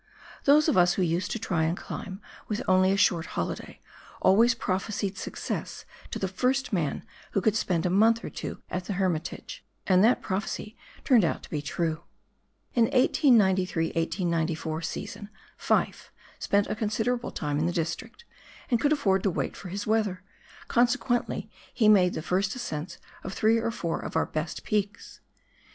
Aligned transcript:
Those 0.45 0.67
of 0.67 0.77
us 0.77 0.93
who 0.95 1.03
used 1.03 1.29
to 1.29 1.37
try 1.37 1.63
and 1.63 1.77
climb 1.77 2.21
with 2.47 2.63
only 2.67 2.91
a 2.91 2.97
short 2.97 3.27
holiday, 3.37 3.79
always 4.19 4.55
prophesied 4.55 5.15
success 5.15 5.85
to 6.09 6.17
the 6.17 6.27
first 6.27 6.73
man 6.73 7.05
who 7.33 7.39
could 7.39 7.55
spend 7.55 7.85
a 7.85 7.89
month 7.91 8.25
or 8.25 8.31
two 8.31 8.63
at 8.71 8.85
the 8.85 8.93
Hermitage, 8.93 9.63
and 9.85 10.03
that 10.03 10.23
prophecy 10.23 10.75
turned 11.03 11.23
out 11.23 11.43
to 11.43 11.51
be 11.51 11.61
true. 11.61 12.01
In 12.73 12.85
1893 12.85 13.89
1894 13.89 14.81
season 14.81 15.29
Fyfe 15.55 16.09
spent 16.39 16.65
a 16.65 16.75
considerable 16.75 17.29
time 17.29 17.59
in 17.59 17.67
the 17.67 17.71
district, 17.71 18.25
and 18.71 18.81
could 18.81 18.93
afford 18.93 19.21
to 19.21 19.29
wait 19.29 19.55
for 19.55 19.69
his 19.69 19.85
weather, 19.85 20.23
consequently 20.67 21.47
he 21.75 21.87
made 21.87 22.15
the 22.15 22.23
first 22.23 22.55
ascents 22.55 22.97
of 23.23 23.35
three 23.35 23.59
or 23.59 23.69
four 23.69 23.99
of 23.99 24.15
our 24.15 24.25
best 24.25 24.63
peaks. 24.63 25.21